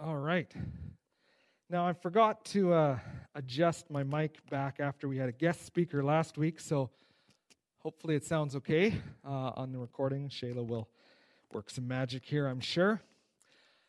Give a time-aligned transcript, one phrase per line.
[0.00, 0.52] All right.
[1.68, 2.98] Now, I forgot to uh,
[3.34, 6.90] adjust my mic back after we had a guest speaker last week, so
[7.78, 8.94] hopefully it sounds okay
[9.26, 10.28] uh, on the recording.
[10.28, 10.88] Shayla will
[11.52, 13.02] work some magic here, I'm sure.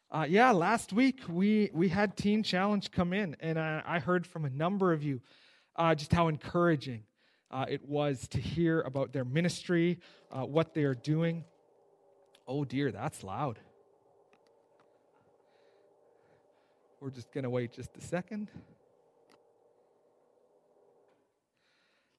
[0.09, 4.25] Uh, yeah, last week we, we had Teen Challenge come in, and I, I heard
[4.25, 5.21] from a number of you
[5.75, 7.03] uh, just how encouraging
[7.51, 9.99] uh, it was to hear about their ministry,
[10.31, 11.43] uh, what they are doing.
[12.47, 13.59] Oh dear, that's loud.
[17.01, 18.49] We're just going to wait just a second.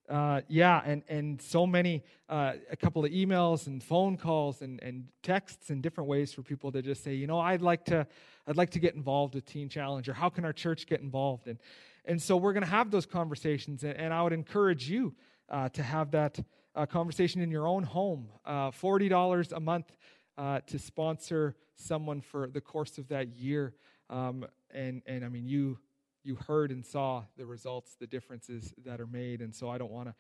[0.08, 4.82] Uh, yeah, and, and so many, uh, a couple of emails and phone calls and,
[4.82, 8.06] and texts and different ways for people to just say, you know, I'd like to,
[8.46, 11.46] I'd like to get involved with Teen Challenge, or how can our church get involved?
[11.46, 11.58] And,
[12.06, 15.14] and so we're going to have those conversations, and, and I would encourage you
[15.50, 16.40] uh, to have that
[16.74, 18.28] uh, conversation in your own home.
[18.46, 19.94] Uh, $40 a month
[20.38, 23.74] uh, to sponsor someone for the course of that year.
[24.08, 25.78] Um, and and I mean you
[26.22, 29.90] you heard and saw the results, the differences that are made, and so I don't
[29.90, 30.14] want to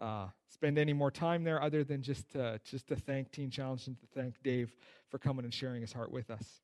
[0.00, 3.86] uh, spend any more time there other than just to, just to thank Teen Challenge
[3.86, 4.72] and to thank Dave
[5.08, 6.60] for coming and sharing his heart with us.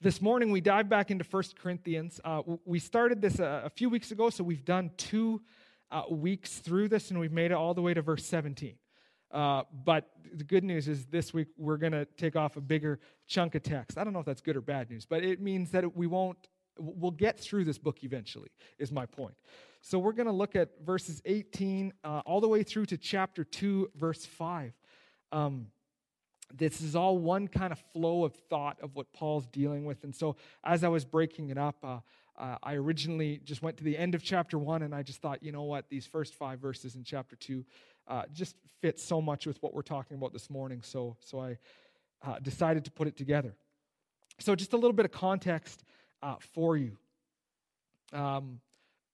[0.00, 2.20] This morning we dive back into First Corinthians.
[2.24, 5.42] Uh, we started this a, a, few weeks ago, so we've done two
[5.90, 8.76] uh, weeks through this, and we've made it all the way to verse 17.
[9.30, 12.98] Uh, but the good news is this week we're going to take off a bigger
[13.26, 13.96] chunk of text.
[13.98, 16.48] I don't know if that's good or bad news, but it means that we won't,
[16.78, 19.34] we'll get through this book eventually, is my point.
[19.82, 23.44] So we're going to look at verses 18 uh, all the way through to chapter
[23.44, 24.72] 2, verse 5.
[25.32, 25.68] Um,
[26.52, 30.02] this is all one kind of flow of thought of what Paul's dealing with.
[30.04, 31.98] And so as I was breaking it up, uh,
[32.36, 35.42] uh, I originally just went to the end of chapter 1 and I just thought,
[35.42, 37.64] you know what, these first five verses in chapter 2
[38.10, 40.82] uh, just fits so much with what we're talking about this morning.
[40.82, 41.56] So, so I
[42.26, 43.54] uh, decided to put it together.
[44.40, 45.84] So, just a little bit of context
[46.22, 46.96] uh, for you.
[48.12, 48.60] Um,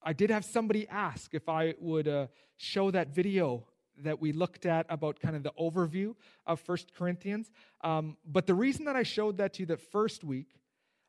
[0.03, 3.67] I did have somebody ask if I would uh, show that video
[3.99, 6.15] that we looked at about kind of the overview
[6.47, 7.51] of First Corinthians.
[7.83, 10.49] Um, but the reason that I showed that to you that first week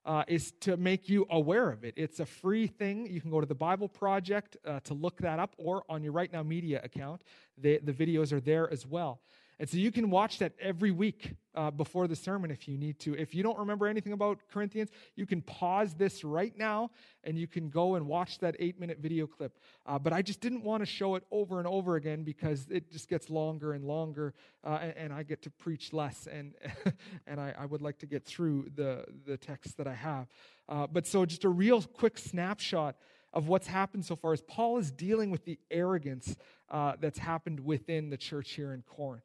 [0.08, 1.94] uh, is to make you aware of it.
[1.98, 3.06] It's a free thing.
[3.08, 6.14] You can go to the Bible Project uh, to look that up or on your
[6.14, 7.24] RightNow Media account.
[7.58, 9.20] The, the videos are there as well.
[9.60, 13.00] And so you can watch that every week uh, before the sermon if you need
[13.00, 13.16] to.
[13.16, 16.92] If you don't remember anything about Corinthians, you can pause this right now
[17.24, 19.58] and you can go and watch that eight minute video clip.
[19.88, 22.92] Uh, but I just didn't want to show it over and over again because it
[22.92, 26.28] just gets longer and longer uh, and, and, I get to preach less.
[26.32, 26.54] And,
[27.28, 30.28] and I, I, would like to get through the, the text that I have.
[30.70, 32.98] Uh, but so just a real quick snapshot
[33.34, 36.36] of what's happened so far is Paul is dealing with the arrogance
[36.70, 39.24] uh, that's happened within the church here in Corinth.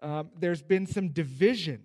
[0.00, 1.84] Um, there's been some division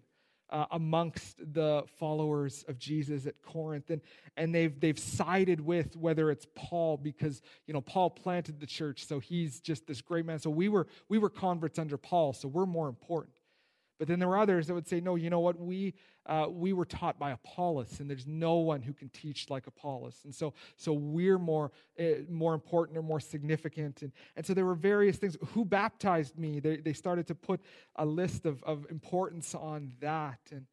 [0.50, 4.02] uh, amongst the followers of Jesus at Corinth, and,
[4.38, 9.06] and they've, they've sided with whether it's Paul because you know Paul planted the church,
[9.06, 10.38] so he's just this great man.
[10.38, 13.34] So we were we were converts under Paul, so we're more important.
[14.00, 15.60] But then there were others that would say, no, you know what?
[15.60, 15.94] We,
[16.26, 20.22] uh, we were taught by Apollos, and there's no one who can teach like Apollos.
[20.24, 24.02] And so, so we're more, uh, more important or more significant.
[24.02, 25.38] And, and so there were various things.
[25.54, 26.60] Who baptized me?
[26.60, 27.62] They, they started to put
[27.96, 30.40] a list of, of importance on that.
[30.52, 30.66] And,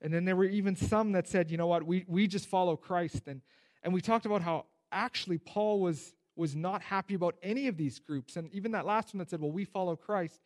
[0.00, 1.84] and then there were even some that said, you know what?
[1.84, 3.28] We, we just follow Christ.
[3.28, 3.42] And,
[3.82, 7.98] and we talked about how actually Paul was, was not happy about any of these
[7.98, 8.36] groups.
[8.36, 10.40] And even that last one that said, well, we follow Christ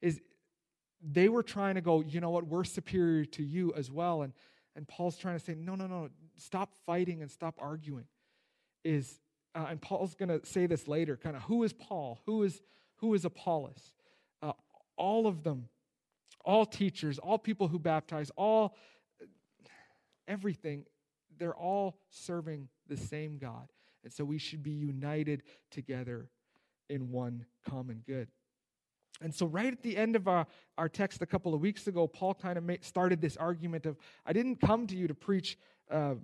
[0.00, 0.20] is
[1.02, 4.22] they were trying to go, you know what, we're superior to you as well.
[4.22, 4.32] And,
[4.74, 8.06] and Paul's trying to say, no, no, no, stop fighting and stop arguing.
[8.84, 9.20] Is
[9.54, 12.20] uh, and Paul's going to say this later, kind of who is Paul?
[12.26, 12.60] Who is
[12.96, 13.94] who is Apollos?
[14.42, 14.52] Uh,
[14.96, 15.68] all of them,
[16.44, 18.76] all teachers, all people who baptize, all
[20.28, 20.84] everything,
[21.38, 23.72] they're all serving the same God.
[24.04, 26.28] And so we should be united together
[26.88, 28.28] in one common good.
[29.20, 30.46] And so, right at the end of our,
[30.76, 33.96] our text a couple of weeks ago, Paul kind of started this argument of,
[34.26, 35.58] I didn't come to you to preach
[35.90, 36.14] uh,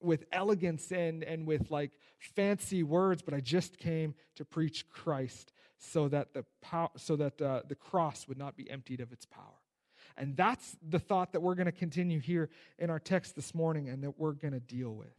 [0.00, 5.52] with elegance and, and with like fancy words, but I just came to preach Christ
[5.78, 9.26] so that the, pow- so that, uh, the cross would not be emptied of its
[9.26, 9.44] power.
[10.18, 12.48] And that's the thought that we're going to continue here
[12.78, 15.12] in our text this morning and that we're going to deal with.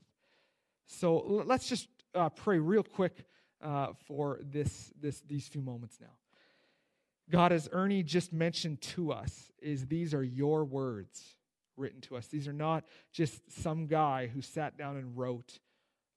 [0.88, 3.26] So let's just uh, pray real quick
[3.62, 6.17] uh, for this, this, these few moments now.
[7.30, 11.36] God, as Ernie just mentioned to us, is these are your words
[11.76, 12.28] written to us.
[12.28, 15.60] These are not just some guy who sat down and wrote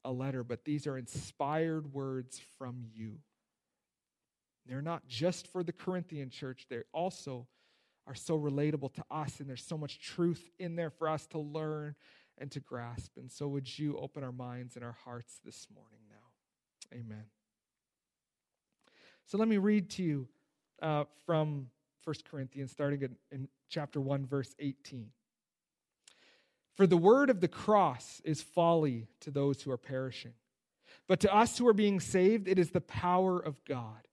[0.05, 3.19] a letter, but these are inspired words from you.
[4.67, 7.47] They're not just for the Corinthian church, they also
[8.07, 11.39] are so relatable to us, and there's so much truth in there for us to
[11.39, 11.95] learn
[12.39, 13.13] and to grasp.
[13.17, 16.97] And so, would you open our minds and our hearts this morning now?
[16.99, 17.25] Amen.
[19.27, 20.29] So, let me read to you
[20.83, 21.67] uh, from
[22.05, 25.11] 1 Corinthians, starting in, in chapter 1, verse 18.
[26.77, 30.33] For the word of the cross is folly to those who are perishing,
[31.07, 34.07] but to us who are being saved, it is the power of God.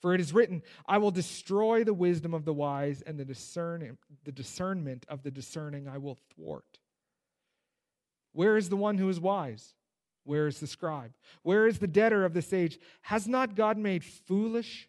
[0.00, 3.96] For it is written, I will destroy the wisdom of the wise, and the, discern,
[4.24, 6.78] the discernment of the discerning I will thwart.
[8.32, 9.74] Where is the one who is wise?
[10.24, 11.12] Where is the scribe?
[11.42, 12.78] Where is the debtor of this age?
[13.02, 14.88] Has not God made foolish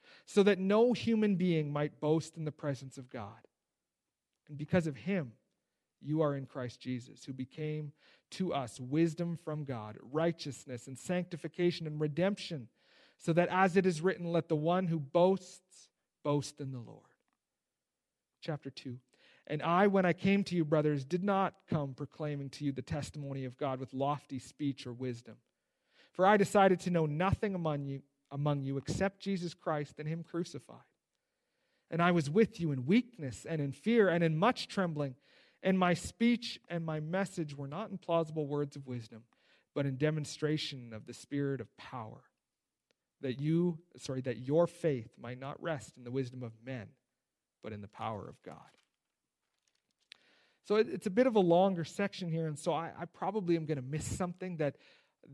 [0.33, 3.47] so that no human being might boast in the presence of God.
[4.47, 5.33] And because of him,
[6.01, 7.91] you are in Christ Jesus, who became
[8.31, 12.69] to us wisdom from God, righteousness and sanctification and redemption,
[13.17, 15.89] so that as it is written, let the one who boasts
[16.23, 17.03] boast in the Lord.
[18.39, 18.97] Chapter 2.
[19.47, 22.81] And I, when I came to you, brothers, did not come proclaiming to you the
[22.81, 25.35] testimony of God with lofty speech or wisdom.
[26.13, 28.01] For I decided to know nothing among you,
[28.31, 30.77] among you except Jesus Christ and Him crucified.
[31.89, 35.15] And I was with you in weakness and in fear and in much trembling.
[35.61, 39.23] And my speech and my message were not in plausible words of wisdom,
[39.75, 42.23] but in demonstration of the Spirit of power,
[43.19, 46.87] that you, sorry, that your faith might not rest in the wisdom of men,
[47.61, 48.55] but in the power of God.
[50.63, 53.65] So it's a bit of a longer section here, and so I, I probably am
[53.65, 54.77] going to miss something that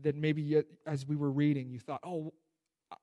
[0.02, 2.32] that maybe as we were reading you thought, oh,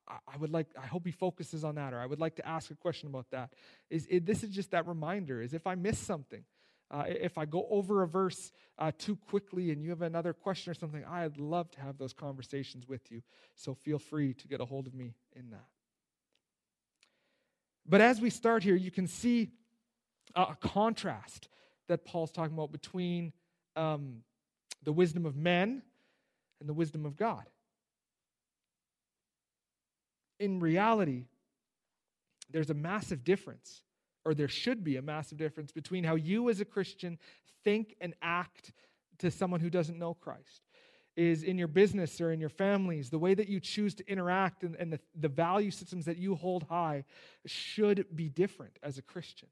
[0.08, 2.72] I would like, I hope he focuses on that, or I would like to ask
[2.72, 3.54] a question about that.
[3.90, 5.42] Is it, this is just that reminder?
[5.42, 6.44] Is if I miss something,
[6.92, 10.72] uh, if I go over a verse uh, too quickly and you have another question
[10.72, 13.22] or something, I'd love to have those conversations with you.
[13.56, 15.68] So feel free to get a hold of me in that.
[17.88, 19.52] But as we start here, you can see
[20.36, 21.50] a contrast
[21.88, 23.34] that Paul's talking about between
[23.76, 24.24] um,
[24.84, 25.84] the wisdom of men
[26.60, 27.44] and the wisdom of God.
[30.40, 31.26] In reality,
[32.52, 33.82] there's a massive difference
[34.26, 37.18] or there should be a massive difference between how you as a Christian
[37.64, 38.74] think and act
[39.20, 40.62] to someone who doesn't know Christ.
[41.16, 44.64] Is in your business or in your families, the way that you choose to interact
[44.64, 47.06] and, and the, the value systems that you hold high
[47.46, 49.48] should be different as a Christian.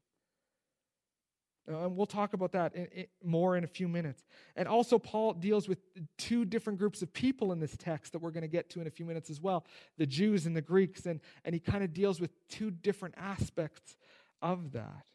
[1.70, 4.22] Uh, and we'll talk about that in, in, more in a few minutes.
[4.54, 5.78] And also, Paul deals with
[6.18, 8.86] two different groups of people in this text that we're going to get to in
[8.86, 9.64] a few minutes as well
[9.96, 11.06] the Jews and the Greeks.
[11.06, 13.96] And, and he kind of deals with two different aspects
[14.42, 15.06] of that.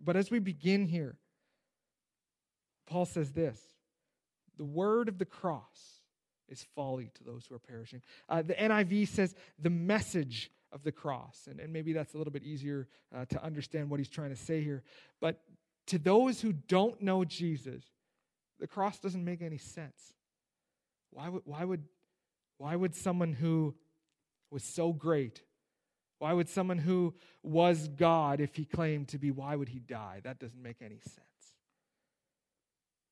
[0.00, 1.16] But as we begin here,
[2.86, 3.60] Paul says this
[4.56, 6.00] the word of the cross
[6.48, 8.02] is folly to those who are perishing.
[8.28, 11.48] Uh, the NIV says the message of the cross.
[11.50, 14.36] And, and maybe that's a little bit easier uh, to understand what he's trying to
[14.36, 14.82] say here.
[15.20, 15.40] But
[15.88, 17.84] to those who don't know Jesus,
[18.58, 20.14] the cross doesn't make any sense.
[21.10, 21.84] Why would, why would,
[22.58, 23.74] why would someone who
[24.50, 25.42] was so great
[26.18, 30.20] why would someone who was God, if he claimed to be, why would he die?
[30.24, 31.20] That doesn't make any sense.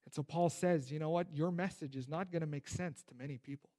[0.07, 1.27] And so Paul says, you know what?
[1.33, 3.71] Your message is not going to make sense to many people.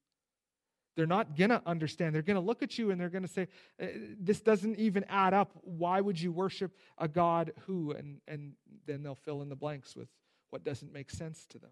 [0.96, 2.16] They're not going to understand.
[2.16, 3.48] They're going to look at you and they're going to say,
[3.82, 3.88] uh,
[4.20, 5.52] this doesn't even add up.
[5.62, 7.92] Why would you worship a God who?
[7.92, 8.54] And, and
[8.86, 10.08] then they'll fill in the blanks with
[10.52, 11.72] what doesn't make sense to them.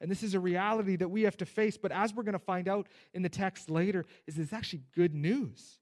[0.00, 1.76] And this is a reality that we have to face.
[1.76, 5.14] But as we're going to find out in the text later, is it's actually good
[5.14, 5.78] news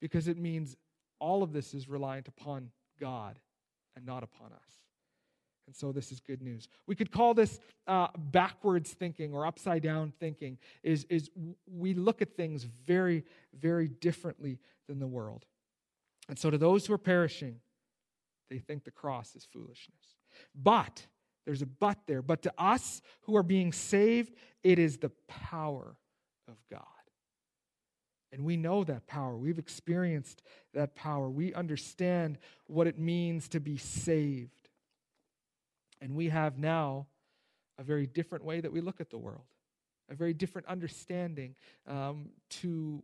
[0.00, 0.76] because it means
[1.20, 3.38] all of this is reliant upon God
[3.96, 4.80] and not upon us.
[5.70, 6.66] And so this is good news.
[6.88, 11.30] We could call this uh, backwards thinking or upside down thinking, is, is
[11.72, 13.22] we look at things very,
[13.56, 14.58] very differently
[14.88, 15.46] than the world.
[16.28, 17.60] And so to those who are perishing,
[18.50, 20.16] they think the cross is foolishness.
[20.60, 21.06] But,
[21.46, 24.34] there's a but there, but to us who are being saved,
[24.64, 25.94] it is the power
[26.48, 26.82] of God.
[28.32, 29.36] And we know that power.
[29.36, 30.42] We've experienced
[30.74, 31.30] that power.
[31.30, 34.59] We understand what it means to be saved.
[36.00, 37.06] And we have now
[37.78, 39.46] a very different way that we look at the world,
[40.10, 41.54] a very different understanding
[41.86, 43.02] um, to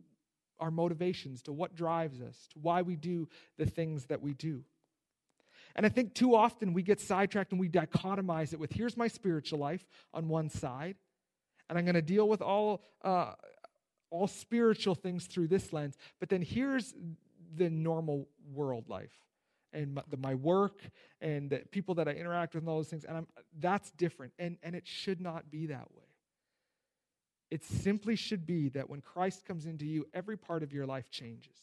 [0.59, 3.27] our motivations, to what drives us, to why we do
[3.57, 4.63] the things that we do.
[5.75, 9.07] And I think too often we get sidetracked and we dichotomize it with here's my
[9.07, 10.95] spiritual life on one side,
[11.69, 13.33] and I'm going to deal with all, uh,
[14.09, 16.95] all spiritual things through this lens, but then here's
[17.55, 19.11] the normal world life
[19.77, 20.81] and my, the, my work
[21.21, 23.05] and the people that I interact with and all those things.
[23.05, 23.27] And I'm,
[23.59, 24.33] that's different.
[24.39, 26.03] And, and it should not be that way.
[27.49, 31.09] It simply should be that when Christ comes into you, every part of your life
[31.09, 31.55] changes.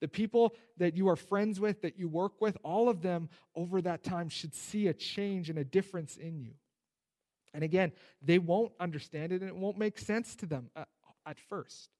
[0.00, 3.82] The people that you are friends with, that you work with, all of them over
[3.82, 6.54] that time should see a change and a difference in you.
[7.54, 10.88] And again, they won't understand it and it won't make sense to them at,
[11.26, 11.90] at first.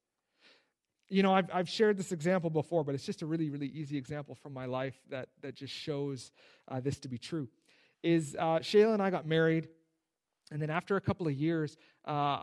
[1.13, 3.99] You know, I've, I've shared this example before, but it's just a really, really easy
[3.99, 6.33] example from my life that, that just shows
[6.69, 7.49] uh, this to be true.
[8.03, 9.69] Is uh, Shayla and I got married,
[10.51, 11.77] and then after a couple of years,
[12.07, 12.43] uh,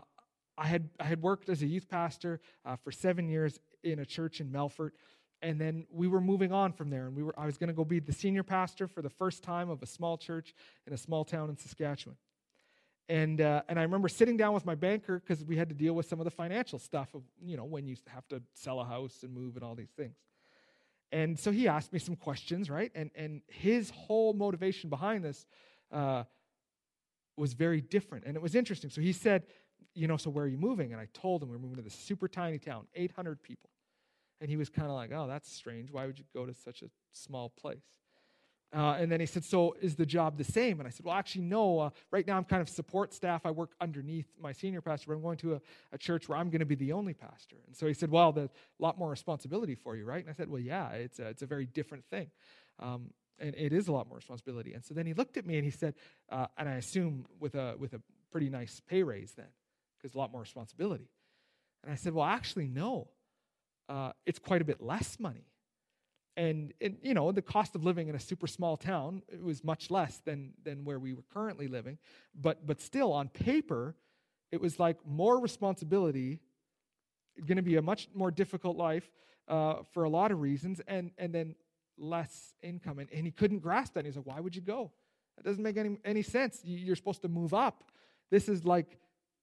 [0.56, 4.06] I had I had worked as a youth pastor uh, for seven years in a
[4.06, 4.92] church in Melfort,
[5.42, 7.74] and then we were moving on from there, and we were I was going to
[7.74, 10.54] go be the senior pastor for the first time of a small church
[10.86, 12.16] in a small town in Saskatchewan.
[13.10, 15.94] And, uh, and I remember sitting down with my banker because we had to deal
[15.94, 18.84] with some of the financial stuff of, you know, when you have to sell a
[18.84, 20.14] house and move and all these things.
[21.10, 22.92] And so he asked me some questions, right?
[22.94, 25.44] And, and his whole motivation behind this
[25.90, 26.22] uh,
[27.36, 28.26] was very different.
[28.26, 28.90] And it was interesting.
[28.90, 29.42] So he said,
[29.92, 30.92] you know, so where are you moving?
[30.92, 33.70] And I told him we are moving to this super tiny town, 800 people.
[34.40, 35.90] And he was kind of like, oh, that's strange.
[35.90, 37.82] Why would you go to such a small place?
[38.72, 40.78] Uh, and then he said, So is the job the same?
[40.78, 41.80] And I said, Well, actually, no.
[41.80, 43.44] Uh, right now, I'm kind of support staff.
[43.44, 45.60] I work underneath my senior pastor, but I'm going to a,
[45.92, 47.56] a church where I'm going to be the only pastor.
[47.66, 50.20] And so he said, Well, there's a lot more responsibility for you, right?
[50.20, 52.28] And I said, Well, yeah, it's a, it's a very different thing.
[52.78, 53.10] Um,
[53.40, 54.74] and it is a lot more responsibility.
[54.74, 55.94] And so then he looked at me and he said,
[56.30, 59.46] uh, and I assume with a, with a pretty nice pay raise then
[59.96, 61.08] because a lot more responsibility.
[61.82, 63.08] And I said, Well, actually, no.
[63.88, 65.49] Uh, it's quite a bit less money.
[66.36, 69.90] And, and, you know, the cost of living in a super small town was much
[69.90, 71.98] less than, than where we were currently living.
[72.34, 73.96] But, but still, on paper,
[74.52, 76.40] it was like more responsibility,
[77.46, 79.10] going to be a much more difficult life
[79.48, 81.56] uh, for a lot of reasons, and, and then
[81.98, 83.00] less income.
[83.00, 84.04] And, and he couldn't grasp that.
[84.04, 84.92] He's like, why would you go?
[85.36, 86.60] That doesn't make any, any sense.
[86.64, 87.90] You're supposed to move up.
[88.30, 88.98] This is like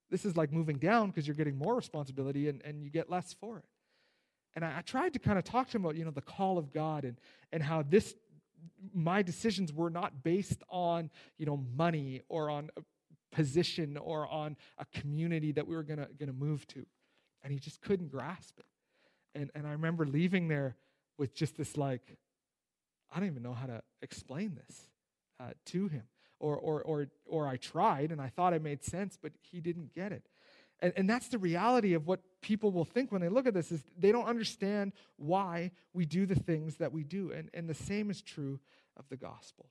[0.10, 3.34] this is like moving down because you're getting more responsibility and, and you get less
[3.34, 3.66] for it.
[4.58, 6.58] And I, I tried to kind of talk to him about, you know, the call
[6.58, 7.16] of God and,
[7.54, 8.16] and how this,
[8.92, 12.82] my decisions were not based on, you know, money or on a
[13.32, 16.88] position or on a community that we were going to move to.
[17.44, 18.66] And he just couldn't grasp it.
[19.40, 20.76] And, and I remember leaving there
[21.20, 22.18] with just this like,
[23.14, 24.90] I don't even know how to explain this
[25.40, 26.04] uh, to him
[26.40, 29.94] or, or, or, or I tried and I thought it made sense, but he didn't
[29.94, 30.26] get it.
[30.80, 33.72] And, and that's the reality of what people will think when they look at this
[33.72, 37.32] is they don't understand why we do the things that we do.
[37.32, 38.60] And, and the same is true
[38.96, 39.70] of the gospel.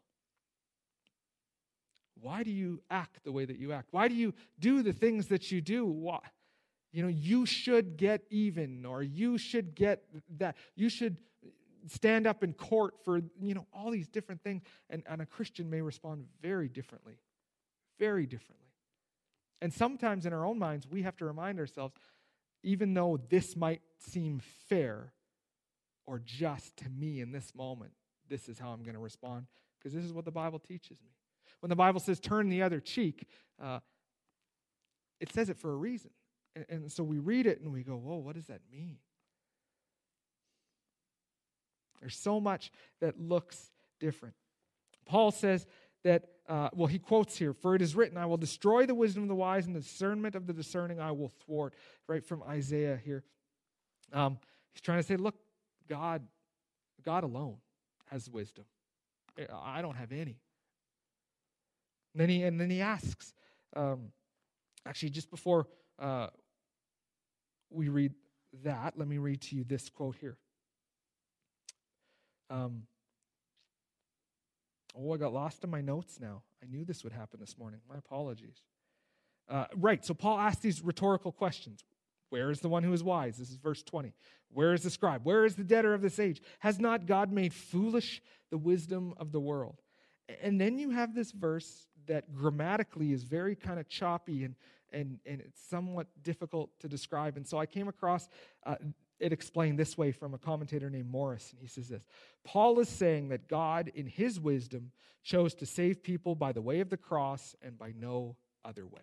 [2.20, 3.88] Why do you act the way that you act?
[3.90, 5.84] Why do you do the things that you do?
[5.84, 6.18] Why?
[6.92, 10.02] You know, you should get even, or you should get
[10.38, 10.56] that.
[10.75, 11.18] You should
[11.88, 14.62] stand up in court for, you know, all these different things.
[14.88, 17.18] And, and a Christian may respond very differently,
[17.98, 18.65] very differently.
[19.60, 21.94] And sometimes in our own minds, we have to remind ourselves,
[22.62, 25.12] even though this might seem fair
[26.06, 27.92] or just to me in this moment,
[28.28, 29.46] this is how I'm going to respond
[29.78, 31.10] because this is what the Bible teaches me.
[31.60, 33.26] When the Bible says turn the other cheek,
[33.62, 33.80] uh,
[35.20, 36.10] it says it for a reason.
[36.54, 38.98] And, and so we read it and we go, whoa, what does that mean?
[42.00, 42.70] There's so much
[43.00, 43.70] that looks
[44.00, 44.34] different.
[45.06, 45.66] Paul says
[46.04, 49.22] that, uh, well, he quotes here, for it is written, I will destroy the wisdom
[49.22, 51.74] of the wise and the discernment of the discerning I will thwart,
[52.08, 53.24] right from Isaiah here.
[54.12, 54.38] Um,
[54.72, 55.34] he's trying to say, look,
[55.88, 56.22] God,
[57.04, 57.56] God alone
[58.06, 58.64] has wisdom.
[59.52, 60.38] I don't have any.
[62.14, 63.34] And then he, and then he asks,
[63.74, 64.12] um,
[64.86, 65.66] actually, just before
[65.98, 66.28] uh,
[67.70, 68.14] we read
[68.64, 70.38] that, let me read to you this quote here.
[72.48, 72.84] Um,
[74.98, 76.42] oh, I got lost in my notes now.
[76.62, 77.80] I knew this would happen this morning.
[77.88, 78.62] My apologies.
[79.48, 81.84] Uh, right, so Paul asks these rhetorical questions.
[82.30, 83.36] Where is the one who is wise?
[83.36, 84.12] This is verse 20.
[84.50, 85.20] Where is the scribe?
[85.24, 86.42] Where is the debtor of this age?
[86.58, 89.80] Has not God made foolish the wisdom of the world?
[90.42, 94.56] And then you have this verse that grammatically is very kind of choppy and,
[94.92, 97.36] and, and it's somewhat difficult to describe.
[97.36, 98.28] And so I came across
[98.64, 98.76] uh,
[99.18, 101.50] it explained this way from a commentator named Morris.
[101.52, 102.06] And he says this
[102.44, 104.92] Paul is saying that God, in his wisdom,
[105.23, 109.02] chose to save people by the way of the cross and by no other way.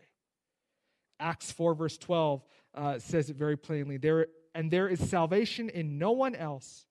[1.20, 2.44] Acts 4, verse 12
[2.74, 6.86] uh, says it very plainly there, and there is salvation in no one else,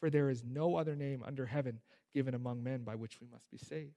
[0.00, 1.80] for there is no other name under heaven
[2.14, 3.94] given among men by which we must be saved.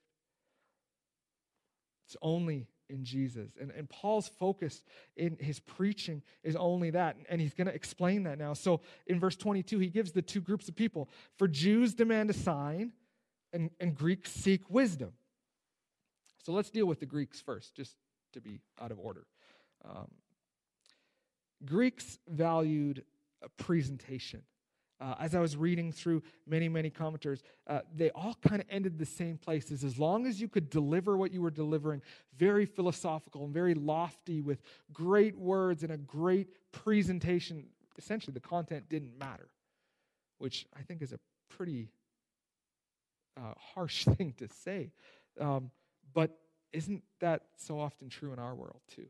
[2.11, 3.51] It's only in Jesus.
[3.57, 4.83] And, and Paul's focus
[5.15, 7.15] in his preaching is only that.
[7.29, 8.51] And he's going to explain that now.
[8.51, 11.09] So in verse 22, he gives the two groups of people.
[11.37, 12.91] For Jews demand a sign,
[13.53, 15.13] and, and Greeks seek wisdom.
[16.43, 17.95] So let's deal with the Greeks first, just
[18.33, 19.25] to be out of order.
[19.85, 20.09] Um,
[21.63, 23.05] Greeks valued
[23.41, 24.41] a presentation.
[25.01, 28.99] Uh, as I was reading through many, many commenters, uh, they all kind of ended
[28.99, 29.83] the same places.
[29.83, 32.03] As long as you could deliver what you were delivering,
[32.37, 34.61] very philosophical and very lofty with
[34.93, 37.65] great words and a great presentation,
[37.97, 39.49] essentially the content didn't matter,
[40.37, 41.89] which I think is a pretty
[43.35, 44.91] uh, harsh thing to say.
[45.39, 45.71] Um,
[46.13, 46.37] but
[46.73, 49.07] isn't that so often true in our world, too?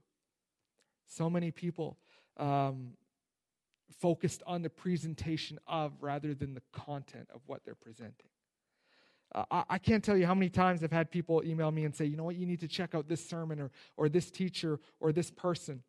[1.07, 1.97] So many people
[2.37, 2.93] um,
[3.99, 8.27] focused on the presentation of rather than the content of what they're presenting.
[9.33, 11.95] Uh, I, I, can't tell you how many times I've had people email me and
[11.95, 14.79] say, you know what, you need to check out this sermon or, or this teacher
[14.99, 15.83] or this person.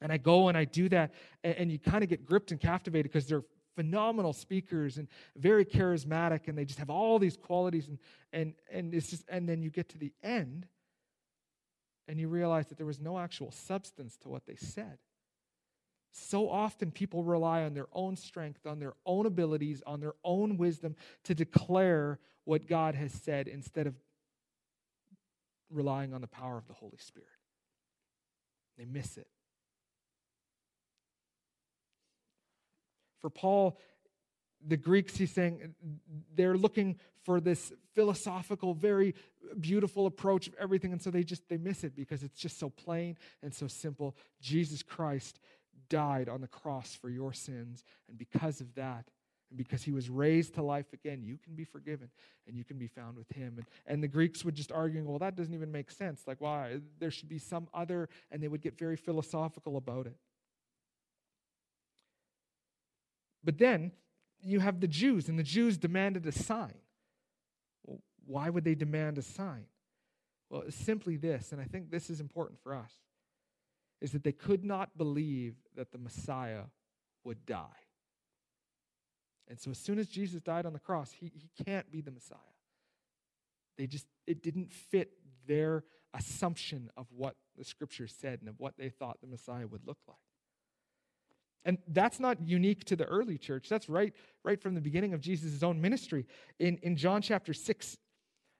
[0.00, 1.12] And I go and I do that,
[1.44, 3.44] and, and you kind of get gripped and captivated because they're
[3.76, 7.88] phenomenal speakers and very charismatic, and they just have all these qualities.
[7.88, 7.98] And,
[8.32, 10.66] and, and, it's just, and then you get to the end,
[12.08, 14.98] and you realize that there was no actual substance to what they said.
[16.12, 20.58] So often people rely on their own strength, on their own abilities, on their own
[20.58, 23.94] wisdom to declare what God has said instead of
[25.70, 27.28] relying on the power of the Holy Spirit.
[28.76, 29.26] They miss it.
[33.20, 33.78] For Paul,
[34.66, 35.74] the Greeks, he's saying
[36.34, 39.14] they're looking for this philosophical, very
[39.60, 42.68] beautiful approach of everything, and so they just they miss it because it's just so
[42.68, 44.16] plain and so simple.
[44.40, 45.38] Jesus Christ
[45.88, 47.84] died on the cross for your sins.
[48.08, 49.06] And because of that,
[49.50, 52.08] and because he was raised to life again, you can be forgiven
[52.46, 53.56] and you can be found with him.
[53.58, 56.22] And, and the Greeks would just arguing, well, that doesn't even make sense.
[56.26, 56.78] Like, why?
[56.98, 60.16] There should be some other, and they would get very philosophical about it.
[63.44, 63.92] But then
[64.40, 66.78] you have the Jews, and the Jews demanded a sign.
[67.84, 69.66] Well, why would they demand a sign?
[70.48, 72.92] Well, it's simply this, and I think this is important for us
[74.02, 76.64] is that they could not believe that the Messiah
[77.24, 77.66] would die.
[79.48, 82.10] And so as soon as Jesus died on the cross, he, he can't be the
[82.10, 82.38] Messiah.
[83.78, 85.12] They just, it didn't fit
[85.46, 85.84] their
[86.14, 89.98] assumption of what the scripture said and of what they thought the Messiah would look
[90.08, 90.16] like.
[91.64, 93.68] And that's not unique to the early church.
[93.68, 94.12] That's right,
[94.42, 96.26] right from the beginning of Jesus' own ministry.
[96.58, 97.98] In, in John chapter 6,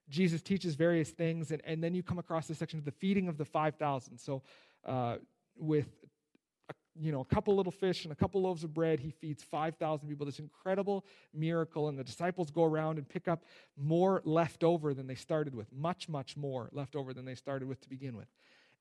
[0.09, 3.27] Jesus teaches various things, and, and then you come across this section of the feeding
[3.27, 4.19] of the 5,000.
[4.19, 4.43] So
[4.85, 5.17] uh,
[5.57, 5.87] with
[6.95, 10.09] you know a couple little fish and a couple loaves of bread he feeds 5000
[10.09, 10.27] people.
[10.27, 13.45] This incredible miracle and the disciples go around and pick up
[13.77, 17.69] more left over than they started with much much more left over than they started
[17.69, 18.29] with to begin with.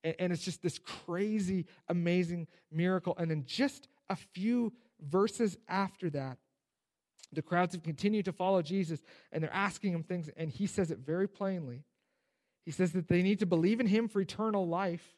[0.04, 3.16] And, and it's just this crazy amazing miracle.
[3.18, 6.38] And then just a few verses after that
[7.34, 10.92] the crowds have continued to follow jesus and they're asking him things and he says
[10.92, 11.84] it very plainly.
[12.66, 15.16] He says that they need to believe in him for eternal life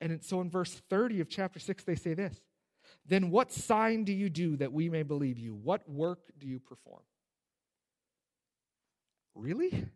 [0.00, 2.40] and so in verse 30 of chapter 6, they say this
[3.06, 5.54] Then what sign do you do that we may believe you?
[5.54, 7.02] What work do you perform?
[9.34, 9.86] Really?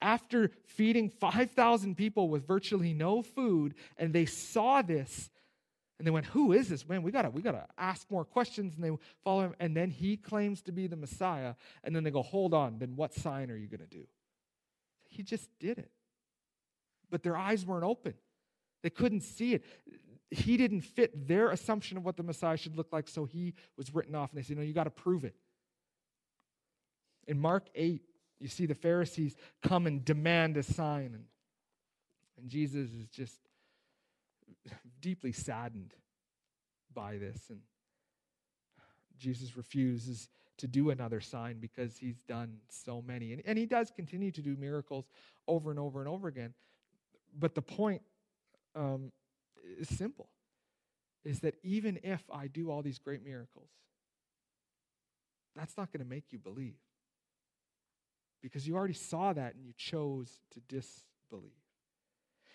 [0.00, 5.30] After feeding 5,000 people with virtually no food, and they saw this,
[5.98, 6.88] and they went, Who is this?
[6.88, 8.74] Man, we gotta, we gotta ask more questions.
[8.74, 8.90] And they
[9.22, 9.54] follow him.
[9.60, 11.54] And then he claims to be the Messiah.
[11.84, 14.04] And then they go, Hold on, then what sign are you gonna do?
[15.08, 15.92] He just did it.
[17.08, 18.14] But their eyes weren't open.
[18.82, 19.64] They couldn't see it.
[20.30, 23.94] He didn't fit their assumption of what the Messiah should look like, so he was
[23.94, 24.30] written off.
[24.30, 25.34] And they said, No, you got to prove it.
[27.28, 28.02] In Mark 8,
[28.40, 31.12] you see the Pharisees come and demand a sign.
[31.14, 31.24] And,
[32.38, 33.38] and Jesus is just
[35.00, 35.94] deeply saddened
[36.92, 37.50] by this.
[37.50, 37.60] And
[39.18, 43.32] Jesus refuses to do another sign because he's done so many.
[43.32, 45.06] And, and he does continue to do miracles
[45.46, 46.54] over and over and over again.
[47.38, 48.02] But the point
[48.74, 49.12] um,
[49.78, 50.28] is simple.
[51.24, 53.70] is that even if I do all these great miracles,
[55.54, 56.74] that's not going to make you believe.
[58.42, 61.52] Because you already saw that and you chose to disbelieve.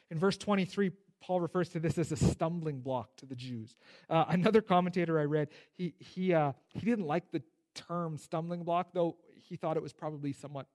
[0.10, 3.76] In verse 23, Paul refers to this as a stumbling block to the Jews.
[4.10, 7.42] Uh, another commentator I read, he, he, uh, he didn't like the
[7.74, 9.16] term stumbling block, though
[9.48, 10.68] he thought it was probably somewhat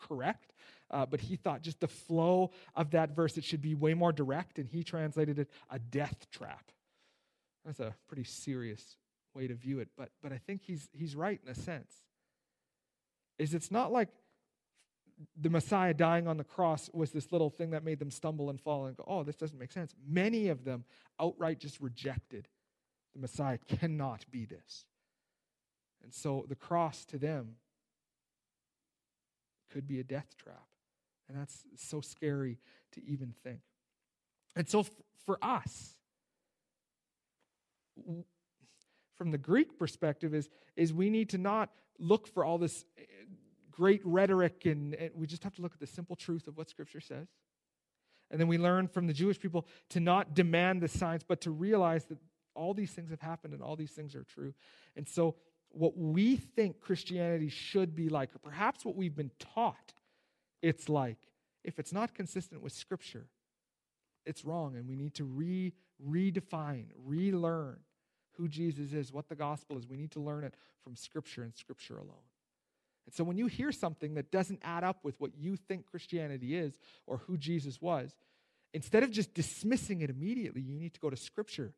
[0.00, 0.52] correct.
[0.90, 4.12] Uh, but he thought just the flow of that verse, it should be way more
[4.12, 6.72] direct, and he translated it a death trap.
[7.64, 8.96] That's a pretty serious
[9.34, 11.94] way to view it, but, but I think he's, he's right in a sense.
[13.38, 14.08] Is it's not like
[15.40, 18.60] the Messiah dying on the cross was this little thing that made them stumble and
[18.60, 19.94] fall and go, oh, this doesn't make sense.
[20.08, 20.84] Many of them
[21.20, 22.48] outright just rejected
[23.14, 24.84] the Messiah cannot be this.
[26.02, 27.56] And so the cross to them
[29.70, 30.66] could be a death trap.
[31.28, 32.58] And that's so scary
[32.92, 33.60] to even think.
[34.56, 34.84] And so
[35.24, 35.94] for us,
[39.16, 43.02] from the Greek perspective, is, is we need to not look for all this eh,
[43.70, 46.68] great rhetoric, and, and we just have to look at the simple truth of what
[46.68, 47.28] Scripture says.
[48.30, 51.50] And then we learn from the Jewish people to not demand the signs, but to
[51.50, 52.18] realize that
[52.54, 54.54] all these things have happened and all these things are true.
[54.96, 55.36] And so,
[55.72, 59.92] what we think Christianity should be like, or perhaps what we've been taught
[60.62, 61.18] it's like,
[61.64, 63.26] if it's not consistent with Scripture,
[64.26, 64.76] it's wrong.
[64.76, 65.72] And we need to re,
[66.06, 67.78] redefine, relearn
[68.36, 69.86] who Jesus is, what the gospel is.
[69.86, 72.26] We need to learn it from Scripture and Scripture alone.
[73.06, 76.56] And so when you hear something that doesn't add up with what you think Christianity
[76.56, 78.14] is or who Jesus was,
[78.72, 81.72] instead of just dismissing it immediately, you need to go to Scripture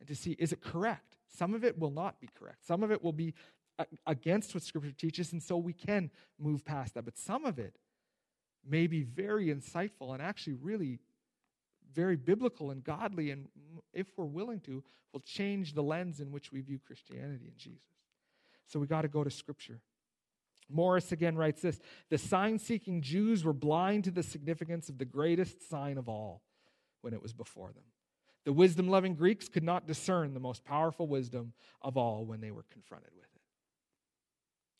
[0.00, 1.16] and to see is it correct?
[1.28, 2.66] Some of it will not be correct.
[2.66, 3.34] Some of it will be
[4.06, 7.04] against what Scripture teaches, and so we can move past that.
[7.04, 7.76] But some of it
[8.68, 10.98] may be very insightful and actually really
[11.94, 13.48] very biblical and godly, and
[13.92, 14.82] if we're willing to,
[15.12, 17.80] will change the lens in which we view Christianity and Jesus.
[18.66, 19.80] So we got to go to Scripture.
[20.68, 25.04] Morris again writes this The sign seeking Jews were blind to the significance of the
[25.04, 26.42] greatest sign of all
[27.00, 27.84] when it was before them.
[28.44, 32.50] The wisdom loving Greeks could not discern the most powerful wisdom of all when they
[32.50, 33.42] were confronted with it.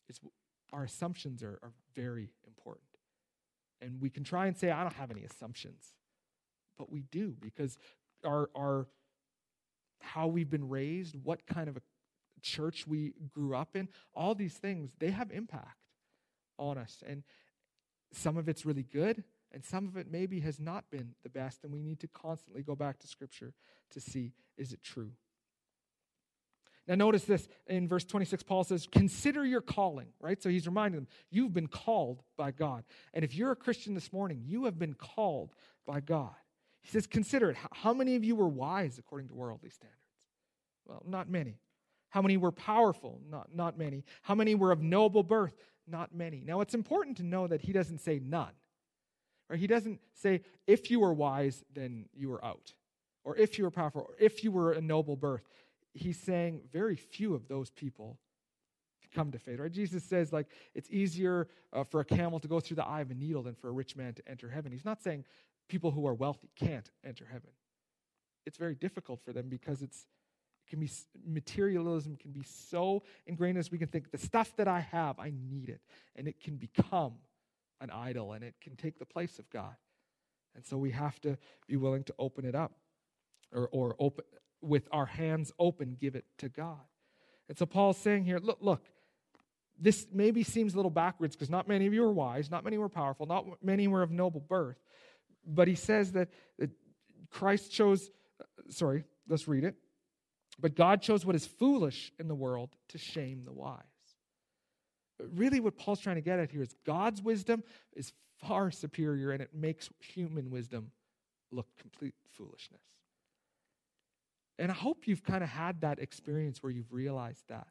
[0.09, 0.19] It's,
[0.73, 2.85] our assumptions are, are very important.
[3.81, 5.93] And we can try and say, I don't have any assumptions.
[6.77, 7.77] But we do because
[8.25, 8.87] our, our
[10.01, 11.81] how we've been raised, what kind of a
[12.41, 15.77] church we grew up in, all these things, they have impact
[16.57, 17.03] on us.
[17.05, 17.23] And
[18.13, 21.63] some of it's really good, and some of it maybe has not been the best.
[21.63, 23.53] And we need to constantly go back to Scripture
[23.91, 25.11] to see is it true?
[26.87, 30.41] Now, notice this in verse 26, Paul says, Consider your calling, right?
[30.41, 32.83] So he's reminding them, You've been called by God.
[33.13, 35.53] And if you're a Christian this morning, you have been called
[35.85, 36.35] by God.
[36.81, 37.57] He says, Consider it.
[37.71, 39.99] How many of you were wise according to worldly standards?
[40.85, 41.59] Well, not many.
[42.09, 43.21] How many were powerful?
[43.29, 44.03] Not, not many.
[44.23, 45.55] How many were of noble birth?
[45.87, 46.43] Not many.
[46.45, 48.51] Now, it's important to know that he doesn't say none.
[49.51, 49.59] Right?
[49.59, 52.73] He doesn't say, if you were wise, then you were out.
[53.23, 55.47] Or if you were powerful, or if you were a noble birth
[55.93, 58.17] he's saying very few of those people
[59.13, 59.71] come to faith, right?
[59.71, 63.11] Jesus says, like, it's easier uh, for a camel to go through the eye of
[63.11, 64.71] a needle than for a rich man to enter heaven.
[64.71, 65.25] He's not saying
[65.67, 67.49] people who are wealthy can't enter heaven.
[68.45, 70.07] It's very difficult for them because it's
[70.65, 70.89] it can be
[71.27, 75.33] materialism can be so ingrained as we can think the stuff that I have, I
[75.49, 75.81] need it,
[76.15, 77.15] and it can become
[77.81, 79.75] an idol and it can take the place of God.
[80.55, 82.73] And so we have to be willing to open it up
[83.53, 84.25] or, or open,
[84.61, 86.79] with our hands open, give it to God.
[87.49, 88.85] And so Paul's saying here, look, look,
[89.79, 92.77] this maybe seems a little backwards because not many of you are wise, not many
[92.77, 94.77] were powerful, not many were of noble birth.
[95.45, 96.69] But he says that, that
[97.31, 99.75] Christ chose, uh, sorry, let's read it.
[100.59, 103.81] But God chose what is foolish in the world to shame the wise.
[105.33, 109.41] Really, what Paul's trying to get at here is God's wisdom is far superior and
[109.41, 110.91] it makes human wisdom
[111.51, 112.81] look complete foolishness.
[114.57, 117.67] And I hope you've kind of had that experience where you've realized that.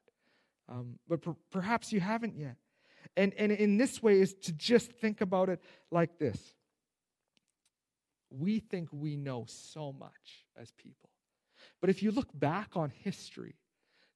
[0.68, 2.56] Um, but per- perhaps you haven't yet.
[3.16, 5.60] And, and in this way is to just think about it
[5.90, 6.54] like this.
[8.30, 11.10] We think we know so much as people.
[11.80, 13.56] But if you look back on history,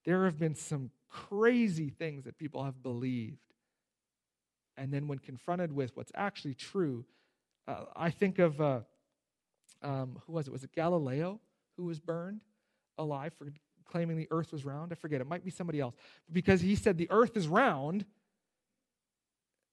[0.05, 0.91] there have been some
[1.29, 3.37] crazy things that people have believed.
[4.77, 7.05] And then when confronted with what's actually true,
[7.67, 8.79] uh, I think of, uh,
[9.81, 10.51] um, who was it?
[10.51, 11.39] Was it Galileo
[11.77, 12.41] who was burned?
[12.97, 13.47] alive for
[13.85, 14.91] claiming the earth was round.
[14.91, 15.95] I forget, it might be somebody else.
[16.31, 18.05] Because he said the earth is round,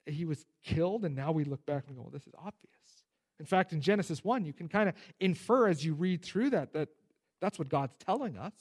[0.06, 3.04] he was killed, and now we look back and go, well, this is obvious.
[3.40, 6.72] In fact, in Genesis 1, you can kind of infer as you read through that
[6.74, 6.88] that
[7.40, 8.52] that's what God's telling us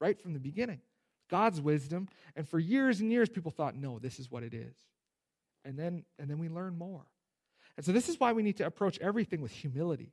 [0.00, 0.80] right from the beginning.
[1.30, 2.08] God's wisdom.
[2.36, 4.76] And for years and years, people thought, no, this is what it is.
[5.64, 7.06] And then, and then we learn more.
[7.76, 10.12] And so this is why we need to approach everything with humility.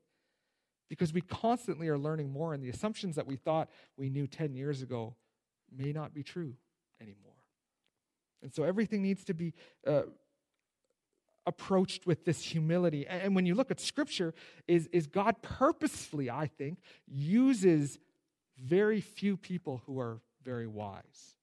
[0.89, 4.53] Because we constantly are learning more, and the assumptions that we thought we knew 10
[4.53, 5.15] years ago
[5.73, 6.55] may not be true
[6.99, 7.31] anymore.
[8.41, 9.53] And so everything needs to be
[9.87, 10.03] uh,
[11.45, 13.07] approached with this humility.
[13.07, 14.33] And when you look at Scripture,
[14.67, 17.99] is, is God purposefully, I think, uses
[18.57, 21.35] very few people who are very wise.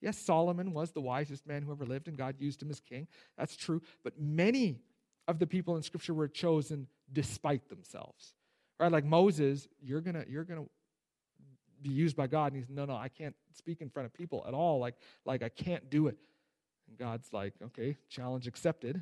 [0.00, 3.08] Yes, Solomon was the wisest man who ever lived, and God used him as king.
[3.38, 3.80] That's true.
[4.02, 4.80] But many
[5.26, 8.34] of the people in Scripture were chosen despite themselves.
[8.78, 8.92] Right?
[8.92, 10.66] Like Moses, you're gonna, you're gonna
[11.80, 12.52] be used by God.
[12.52, 14.78] And he's, no, no, I can't speak in front of people at all.
[14.78, 16.18] Like, like I can't do it.
[16.88, 19.00] And God's like, okay, challenge accepted.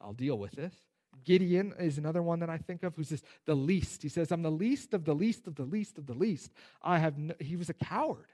[0.00, 0.74] I'll deal with this.
[1.24, 4.02] Gideon is another one that I think of who's just the least.
[4.02, 6.52] He says, I'm the least of the least of the least of the least.
[6.82, 8.26] I have no, he was a coward.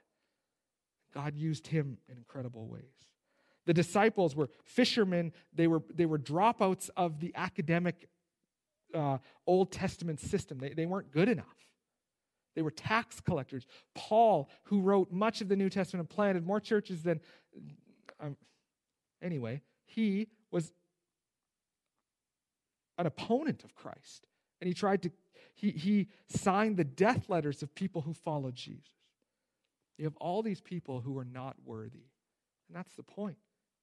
[1.13, 2.83] God used him in incredible ways.
[3.65, 5.33] The disciples were fishermen.
[5.53, 8.07] They were, they were dropouts of the academic
[8.93, 10.57] uh, Old Testament system.
[10.57, 11.45] They, they weren't good enough.
[12.55, 13.65] They were tax collectors.
[13.95, 17.21] Paul, who wrote much of the New Testament and planted more churches than.
[18.19, 18.35] Um,
[19.21, 20.73] anyway, he was
[22.97, 24.27] an opponent of Christ.
[24.59, 25.11] And he tried to,
[25.55, 28.85] he, he signed the death letters of people who followed Jesus.
[29.97, 32.05] You have all these people who are not worthy.
[32.67, 33.37] And that's the point.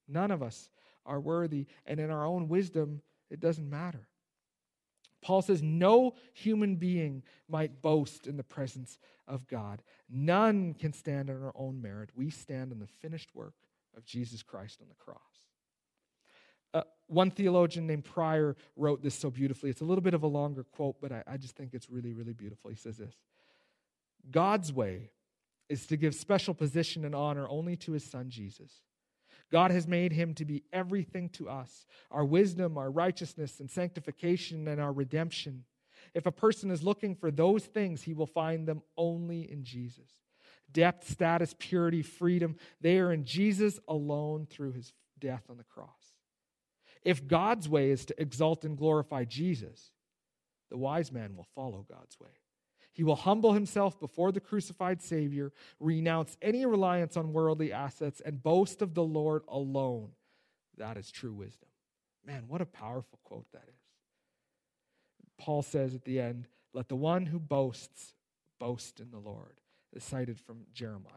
[0.09, 0.71] None of us
[1.05, 1.67] are worthy.
[1.87, 4.09] And in our own wisdom, it doesn't matter.
[5.21, 9.83] Paul says, No human being might boast in the presence of God.
[10.09, 12.11] None can stand on our own merit.
[12.15, 13.55] We stand on the finished work
[13.97, 15.19] of Jesus Christ on the cross.
[16.75, 19.71] Uh, one theologian named Prior wrote this so beautifully.
[19.71, 22.13] It's a little bit of a longer quote, but I, I just think it's really,
[22.13, 22.71] really beautiful.
[22.71, 23.15] He says this
[24.31, 25.11] God's way
[25.69, 28.81] is to give special position and honor only to his son Jesus.
[29.51, 34.69] God has made him to be everything to us our wisdom, our righteousness, and sanctification,
[34.69, 35.65] and our redemption.
[36.15, 40.11] If a person is looking for those things, he will find them only in Jesus.
[40.71, 45.89] Depth, status, purity, freedom, they are in Jesus alone through his death on the cross.
[47.05, 49.93] If God's way is to exalt and glorify Jesus,
[50.71, 52.31] the wise man will follow God's way.
[52.93, 58.43] He will humble himself before the crucified Savior, renounce any reliance on worldly assets, and
[58.43, 60.11] boast of the Lord alone.
[60.79, 61.69] That is true wisdom.
[62.27, 63.81] Man, what a powerful quote that is.
[65.39, 68.15] Paul says at the end, Let the one who boasts
[68.59, 69.61] boast in the Lord.
[69.93, 71.13] It's cited from Jeremiah.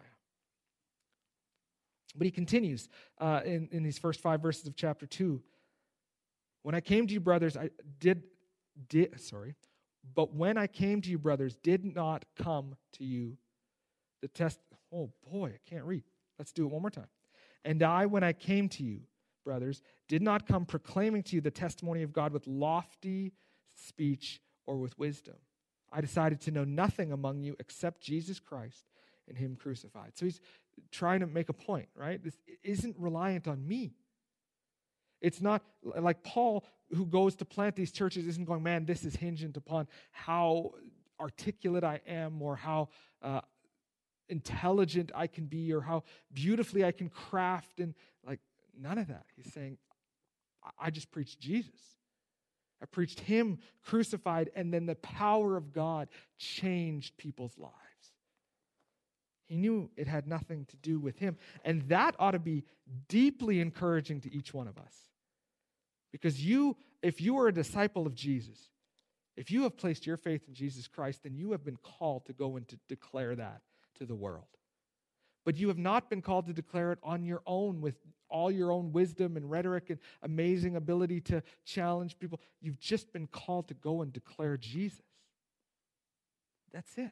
[2.16, 2.90] But he continues
[3.20, 5.42] uh, in, in these first five verses of chapter 2.
[6.64, 7.70] When I came to you, brothers, I
[8.00, 8.24] did,
[8.90, 9.56] did sorry,
[10.16, 13.38] but when I came to you, brothers, did not come to you
[14.22, 14.60] the test.
[14.94, 16.04] Oh boy, I can't read.
[16.38, 17.08] Let's do it one more time.
[17.64, 19.02] And I, when I came to you,
[19.44, 23.34] brothers, did not come proclaiming to you the testimony of God with lofty
[23.76, 25.36] speech or with wisdom.
[25.92, 28.86] I decided to know nothing among you except Jesus Christ
[29.28, 30.12] and Him crucified.
[30.16, 30.40] So he's
[30.92, 32.24] trying to make a point, right?
[32.24, 33.94] This isn't reliant on me.
[35.22, 39.16] It's not like Paul, who goes to plant these churches, isn't going, man, this is
[39.16, 40.72] hinged upon how
[41.20, 42.90] articulate I am or how
[43.22, 43.42] uh,
[44.30, 46.04] intelligent I can be or how
[46.34, 47.80] beautifully I can craft.
[47.80, 47.94] And
[48.26, 48.40] like,
[48.80, 49.26] none of that.
[49.36, 49.78] He's saying,
[50.80, 51.80] I just preached Jesus.
[52.82, 56.08] I preached Him crucified, and then the power of God
[56.40, 57.76] changed people's lives.
[59.46, 61.38] He knew it had nothing to do with Him.
[61.64, 62.64] And that ought to be
[63.08, 65.11] deeply encouraging to each one of us.
[66.12, 68.70] Because you, if you are a disciple of Jesus,
[69.38, 72.34] if you have placed your faith in Jesus Christ, then you have been called to
[72.34, 73.62] go and to declare that
[73.96, 74.46] to the world.
[75.46, 77.96] But you have not been called to declare it on your own with
[78.30, 82.40] all your own wisdom and rhetoric and amazing ability to challenge people.
[82.62, 85.02] You've just been called to go and declare Jesus.
[86.72, 87.12] That's it.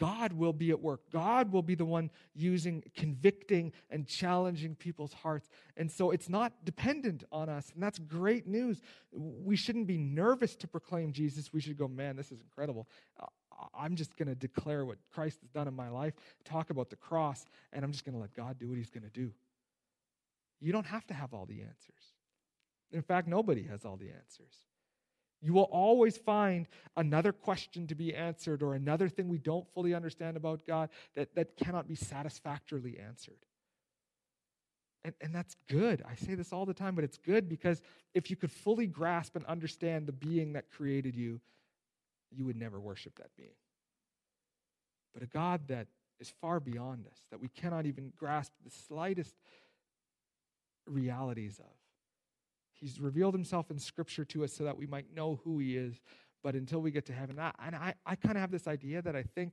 [0.00, 1.02] God will be at work.
[1.12, 5.50] God will be the one using, convicting, and challenging people's hearts.
[5.76, 7.70] And so it's not dependent on us.
[7.74, 8.80] And that's great news.
[9.12, 11.52] We shouldn't be nervous to proclaim Jesus.
[11.52, 12.88] We should go, man, this is incredible.
[13.74, 16.96] I'm just going to declare what Christ has done in my life, talk about the
[16.96, 19.32] cross, and I'm just going to let God do what he's going to do.
[20.60, 22.14] You don't have to have all the answers.
[22.90, 24.54] In fact, nobody has all the answers.
[25.42, 29.94] You will always find another question to be answered or another thing we don't fully
[29.94, 33.38] understand about God that, that cannot be satisfactorily answered.
[35.02, 36.04] And, and that's good.
[36.06, 37.80] I say this all the time, but it's good because
[38.12, 41.40] if you could fully grasp and understand the being that created you,
[42.30, 43.54] you would never worship that being.
[45.14, 45.86] But a God that
[46.20, 49.34] is far beyond us, that we cannot even grasp the slightest
[50.86, 51.79] realities of.
[52.80, 56.00] He's revealed himself in Scripture to us so that we might know who he is.
[56.42, 59.02] But until we get to heaven, I, and I, I kind of have this idea
[59.02, 59.52] that I think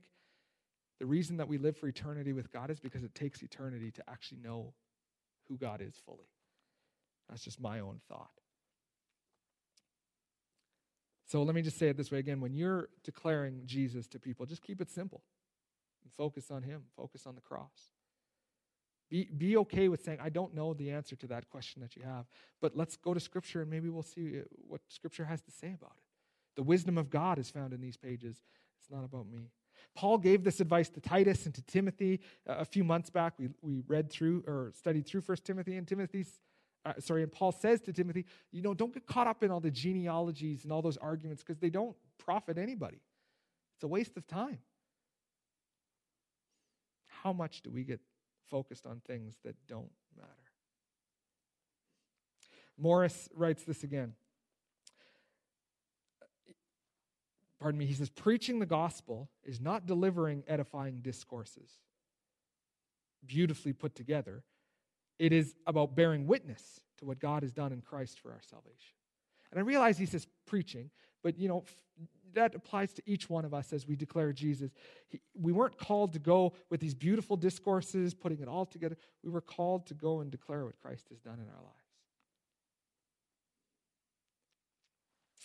[0.98, 4.02] the reason that we live for eternity with God is because it takes eternity to
[4.08, 4.72] actually know
[5.48, 6.30] who God is fully.
[7.28, 8.30] That's just my own thought.
[11.26, 12.40] So let me just say it this way again.
[12.40, 15.22] When you're declaring Jesus to people, just keep it simple
[16.02, 17.92] and focus on Him, focus on the cross.
[19.10, 22.02] Be, be okay with saying, I don't know the answer to that question that you
[22.02, 22.26] have,
[22.60, 25.68] but let's go to Scripture and maybe we'll see uh, what Scripture has to say
[25.68, 26.04] about it.
[26.56, 28.36] The wisdom of God is found in these pages.
[28.80, 29.50] It's not about me.
[29.94, 33.34] Paul gave this advice to Titus and to Timothy uh, a few months back.
[33.38, 36.40] We, we read through or studied through First Timothy, and Timothy's
[36.84, 39.60] uh, sorry, and Paul says to Timothy, you know, don't get caught up in all
[39.60, 43.00] the genealogies and all those arguments because they don't profit anybody.
[43.76, 44.58] It's a waste of time.
[47.22, 48.00] How much do we get
[48.50, 50.30] focused on things that don't matter?
[52.76, 54.14] Morris writes this again.
[57.60, 61.70] Pardon me, he says, preaching the gospel is not delivering edifying discourses,
[63.26, 64.44] beautifully put together,
[65.18, 68.94] it is about bearing witness to what God has done in Christ for our salvation.
[69.50, 70.90] And I realize he says preaching,
[71.24, 71.64] but you know,
[72.34, 74.70] that applies to each one of us as we declare Jesus.
[75.08, 78.96] He, we weren't called to go with these beautiful discourses, putting it all together.
[79.22, 81.88] We were called to go and declare what Christ has done in our lives.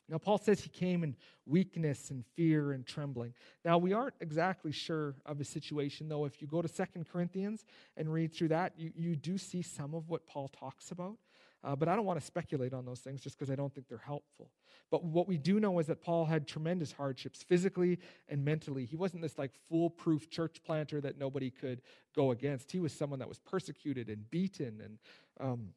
[0.10, 1.15] Now, Paul says he came in
[1.46, 3.34] weakness and fear and trembling.
[3.63, 6.26] Now, we aren't exactly sure of his situation, though.
[6.26, 7.65] If you go to Second Corinthians
[7.96, 11.17] and read through that, you, you do see some of what Paul talks about.
[11.63, 13.88] Uh, but I don't want to speculate on those things just because I don't think
[13.88, 14.49] they're helpful.
[14.91, 18.86] But what we do know is that Paul had tremendous hardships physically and mentally.
[18.86, 21.82] He wasn't this like foolproof church planter that nobody could
[22.15, 22.71] go against.
[22.71, 24.97] He was someone that was persecuted and beaten and
[25.39, 25.69] um,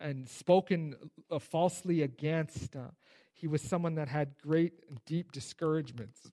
[0.00, 0.96] and spoken
[1.30, 2.76] uh, falsely against.
[2.76, 2.90] Uh,
[3.32, 6.30] he was someone that had great and deep discouragements,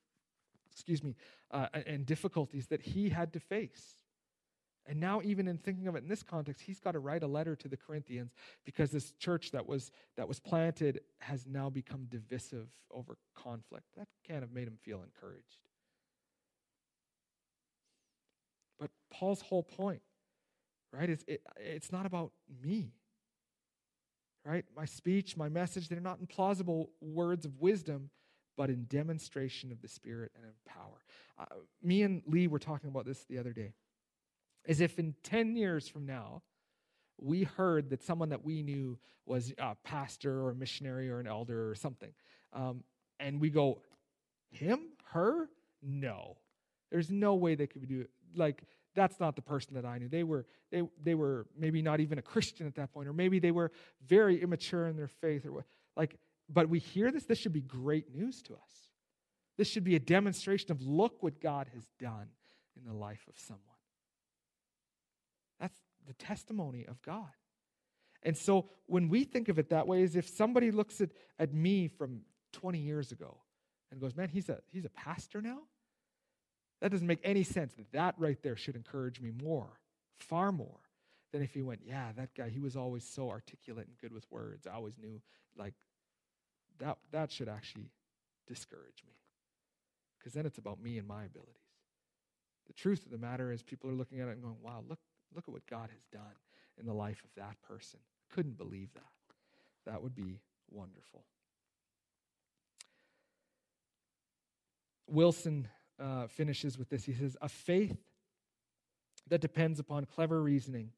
[0.71, 1.15] excuse me,
[1.51, 3.97] uh, and difficulties that he had to face.
[4.87, 7.27] And now, even in thinking of it in this context, he's got to write a
[7.27, 8.33] letter to the Corinthians
[8.65, 13.85] because this church that was that was planted has now become divisive over conflict.
[13.95, 15.67] That can't have made him feel encouraged.
[18.79, 20.01] But Paul's whole point,
[20.91, 22.31] right, is it, it's not about
[22.63, 22.93] me
[24.45, 24.65] right?
[24.75, 28.09] My speech, my message, they're not in plausible words of wisdom,
[28.57, 31.03] but in demonstration of the Spirit and in power.
[31.39, 31.45] Uh,
[31.81, 33.73] me and Lee were talking about this the other day.
[34.67, 36.43] As if in 10 years from now,
[37.19, 41.27] we heard that someone that we knew was a pastor or a missionary or an
[41.27, 42.11] elder or something.
[42.53, 42.83] Um,
[43.19, 43.81] and we go,
[44.49, 44.79] him?
[45.11, 45.49] Her?
[45.81, 46.37] No.
[46.91, 48.09] There's no way they could do it.
[48.35, 48.63] Like,
[48.95, 50.09] that's not the person that I knew.
[50.09, 53.39] They were, they, they were maybe not even a Christian at that point, or maybe
[53.39, 53.71] they were
[54.05, 55.65] very immature in their faith, or what.
[55.95, 56.17] Like,
[56.49, 57.25] but we hear this.
[57.25, 58.91] This should be great news to us.
[59.57, 62.27] This should be a demonstration of look what God has done
[62.75, 63.70] in the life of someone.
[65.61, 67.29] That's the testimony of God.
[68.23, 71.53] And so when we think of it that way, is if somebody looks at, at
[71.53, 72.21] me from
[72.53, 73.37] 20 years ago
[73.91, 75.59] and goes, man, he's a, he's a pastor now?
[76.81, 77.73] That doesn't make any sense.
[77.93, 79.79] That right there should encourage me more,
[80.19, 80.79] far more,
[81.31, 84.29] than if he went, yeah, that guy, he was always so articulate and good with
[84.31, 84.67] words.
[84.67, 85.21] I always knew,
[85.55, 85.75] like,
[86.79, 87.91] that, that should actually
[88.47, 89.13] discourage me.
[90.19, 91.55] Because then it's about me and my abilities.
[92.67, 94.99] The truth of the matter is, people are looking at it and going, wow, look,
[95.35, 96.35] look at what God has done
[96.79, 97.99] in the life of that person.
[98.33, 99.03] Couldn't believe that.
[99.85, 100.39] That would be
[100.69, 101.23] wonderful.
[105.07, 105.67] Wilson
[105.99, 107.03] uh, finishes with this.
[107.03, 107.97] He says, A faith
[109.29, 110.91] that depends upon clever reasoning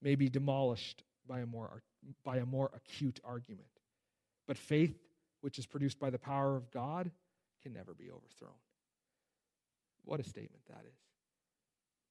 [0.00, 1.82] may be demolished by a more,
[2.24, 3.68] by a more acute argument.
[4.46, 4.96] But faith,
[5.40, 7.10] which is produced by the power of God,
[7.62, 8.52] can never be overthrown.
[10.04, 11.07] What a statement that is.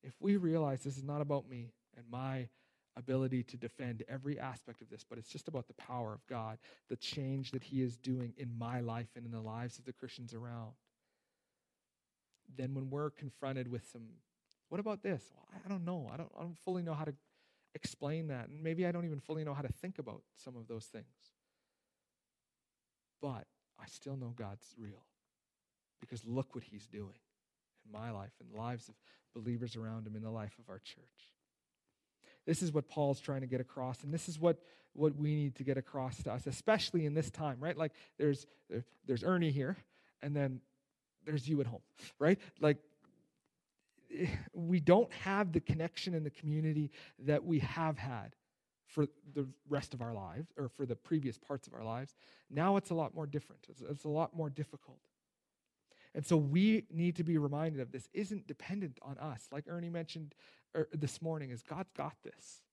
[0.04, 2.48] If we realize this is not about me and my
[2.96, 6.58] ability to defend every aspect of this, but it's just about the power of God,
[6.90, 9.94] the change that He is doing in my life and in the lives of the
[9.94, 10.72] Christians around,
[12.58, 14.04] then when we're confronted with some,
[14.70, 15.32] what about this?
[15.36, 16.10] Well, I don't know.
[16.12, 17.14] I don't, I don't fully know how to
[17.76, 18.50] explain that.
[18.50, 21.06] And maybe I don't even fully know how to think about some of those things.
[23.22, 23.46] But
[23.80, 25.06] I still know God's real
[26.00, 27.20] because look what He's doing
[27.88, 28.96] in my life and the lives of
[29.34, 31.34] believers around Him in the life of our church.
[32.46, 34.62] This is what Paul's trying to get across, and this is what,
[34.94, 37.78] what we need to get across to us, especially in this time, right?
[37.78, 38.46] Like there's
[39.06, 39.78] there's Ernie here,
[40.22, 40.62] and then
[41.26, 41.82] there's you at home,
[42.20, 42.40] right?
[42.60, 42.78] Like,
[44.54, 48.34] we don't have the connection in the community that we have had
[48.86, 52.16] for the rest of our lives or for the previous parts of our lives.
[52.50, 55.00] Now it's a lot more different, it's, it's a lot more difficult.
[56.18, 59.48] And so we need to be reminded of this isn't dependent on us.
[59.52, 60.34] Like Ernie mentioned
[60.76, 62.64] er, this morning, is God's got this.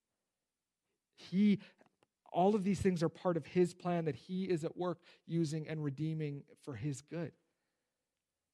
[1.15, 1.59] He
[2.33, 5.69] all of these things are part of his plan that he is at work using
[5.69, 7.33] and redeeming for his good.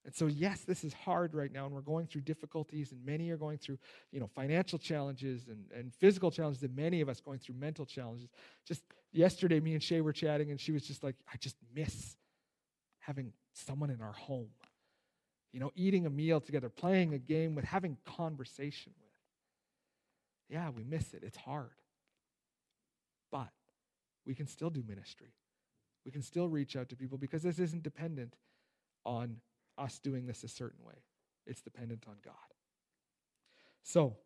[0.04, 3.30] And so, yes, this is hard right now, and we're going through difficulties, and many
[3.30, 3.78] are going through,
[4.10, 7.86] you know, financial challenges and, and physical challenges, and many of us going through mental
[7.86, 8.28] challenges.
[8.66, 8.82] Just
[9.12, 12.16] yesterday, me and Shay were chatting, and she was just like, I just miss
[12.98, 14.48] having someone in our home.
[15.52, 19.10] You know, eating a meal together, playing a game with, having conversation with.
[20.48, 21.22] Yeah, we miss it.
[21.24, 21.70] It's hard.
[23.30, 23.50] But
[24.26, 25.34] we can still do ministry.
[26.04, 28.34] We can still reach out to people because this isn't dependent
[29.04, 29.36] on
[29.78, 31.02] us doing this a certain way,
[31.46, 32.34] it's dependent on God.
[33.82, 34.16] So,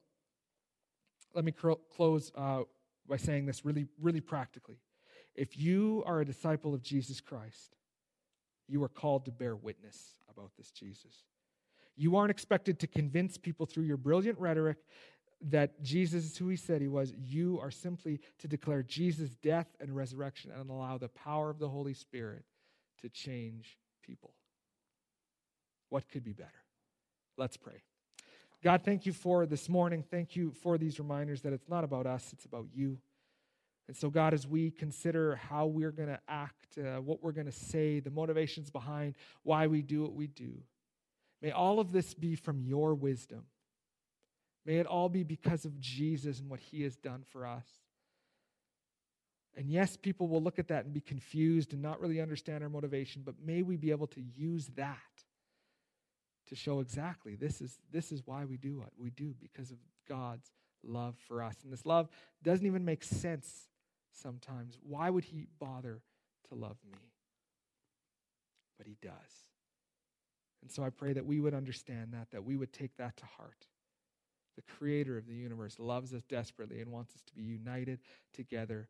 [1.35, 2.63] let me close uh,
[3.09, 4.79] by saying this really, really practically.
[5.35, 7.77] If you are a disciple of Jesus Christ,
[8.69, 9.99] you are called to bear witness
[10.37, 11.25] about this Jesus.
[11.97, 14.79] You aren't expected to convince people through your brilliant rhetoric
[15.51, 17.13] that Jesus is who he said he was.
[17.13, 21.69] You are simply to declare Jesus' death and resurrection and allow the power of the
[21.69, 22.45] Holy Spirit
[23.03, 24.33] to change people.
[25.91, 26.51] What could be better?
[27.37, 27.83] Let's pray.
[28.63, 30.03] God, thank you for this morning.
[30.11, 32.99] Thank you for these reminders that it's not about us, it's about you.
[33.87, 37.47] And so, God, as we consider how we're going to act, uh, what we're going
[37.47, 40.63] to say, the motivations behind why we do what we do,
[41.43, 43.45] may all of this be from your wisdom.
[44.65, 47.67] May it all be because of Jesus and what he has done for us.
[49.57, 52.71] And yes, people will look at that and be confused and not really understand our
[52.71, 54.99] motivation, but may we be able to use that
[56.49, 59.77] to show exactly this is, this is why we do what we do because of
[60.09, 60.51] God's
[60.83, 61.57] love for us.
[61.63, 62.09] And this love
[62.43, 63.69] doesn't even make sense
[64.15, 64.79] sometimes.
[64.83, 66.01] Why would he bother
[66.49, 66.99] to love me?
[68.79, 69.13] But he does.
[70.63, 73.25] And so I pray that we would understand that, that we would take that to
[73.25, 73.67] heart
[74.57, 78.01] the creator of the universe, loves us desperately and wants us to be united
[78.33, 78.89] together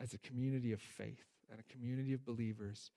[0.00, 2.90] as a community of faith and a community of believers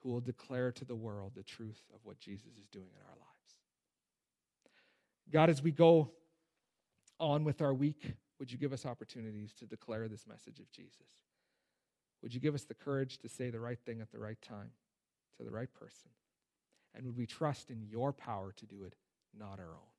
[0.00, 3.16] who will declare to the world the truth of what Jesus is doing in our
[3.16, 3.56] lives.
[5.32, 6.10] God, as we go
[7.18, 11.08] on with our week, would you give us opportunities to declare this message of Jesus?
[12.22, 14.70] Would you give us the courage to say the right thing at the right time
[15.36, 16.10] to the right person?
[16.94, 18.94] And would we trust in your power to do it,
[19.36, 19.92] not our own?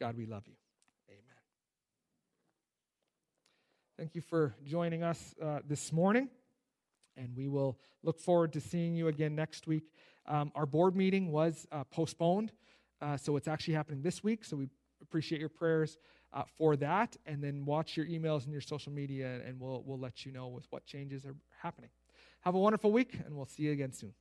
[0.00, 0.54] God, we love you.
[1.08, 1.20] Amen.
[3.98, 6.28] Thank you for joining us uh, this morning,
[7.16, 9.84] and we will look forward to seeing you again next week.
[10.26, 12.52] Um, our board meeting was uh, postponed,
[13.00, 14.68] uh, so it's actually happening this week, so we
[15.02, 15.98] appreciate your prayers
[16.34, 17.16] uh, for that.
[17.24, 20.48] And then watch your emails and your social media, and we'll, we'll let you know
[20.48, 21.90] with what changes are happening.
[22.40, 24.12] Have a wonderful week, and we'll see you again soon.